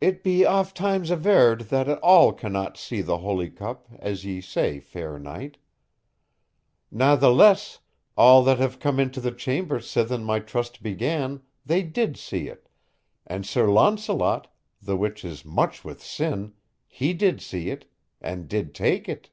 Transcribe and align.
"It 0.00 0.22
be 0.24 0.46
ofttimes 0.46 1.10
averred 1.10 1.68
that 1.68 1.86
all 1.98 2.32
cannot 2.32 2.78
see 2.78 3.02
the 3.02 3.18
Holy 3.18 3.50
Cup, 3.50 3.86
as 3.98 4.24
ye 4.24 4.40
say, 4.40 4.80
fair 4.80 5.18
knight. 5.18 5.58
Natheless, 6.90 7.80
all 8.16 8.42
that 8.44 8.56
have 8.58 8.78
come 8.80 8.98
unto 8.98 9.20
the 9.20 9.30
chamber 9.30 9.78
sithen 9.78 10.24
my 10.24 10.38
trust 10.38 10.82
began, 10.82 11.42
they 11.66 11.82
did 11.82 12.16
see 12.16 12.48
it, 12.48 12.66
and 13.26 13.44
Sir 13.44 13.70
Launcelot, 13.70 14.50
the 14.80 14.96
which 14.96 15.22
is 15.22 15.44
much 15.44 15.84
with 15.84 16.02
sin, 16.02 16.54
he 16.88 17.12
did 17.12 17.42
see 17.42 17.68
it 17.68 17.84
and 18.22 18.48
did 18.48 18.74
take 18.74 19.06
it." 19.06 19.28